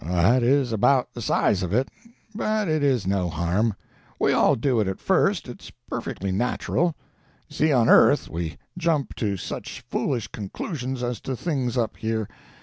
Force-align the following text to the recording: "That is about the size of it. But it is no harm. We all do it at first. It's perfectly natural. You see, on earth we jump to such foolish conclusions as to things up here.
"That 0.03 0.41
is 0.41 0.71
about 0.73 1.13
the 1.13 1.21
size 1.21 1.61
of 1.61 1.71
it. 1.73 1.89
But 2.33 2.67
it 2.67 2.81
is 2.81 3.05
no 3.05 3.29
harm. 3.29 3.75
We 4.17 4.33
all 4.33 4.55
do 4.55 4.79
it 4.79 4.87
at 4.87 4.99
first. 4.99 5.47
It's 5.47 5.71
perfectly 5.87 6.31
natural. 6.31 6.95
You 7.49 7.55
see, 7.55 7.71
on 7.71 7.87
earth 7.87 8.27
we 8.27 8.57
jump 8.79 9.13
to 9.17 9.37
such 9.37 9.81
foolish 9.81 10.27
conclusions 10.29 11.03
as 11.03 11.21
to 11.21 11.35
things 11.35 11.77
up 11.77 11.97
here. 11.97 12.27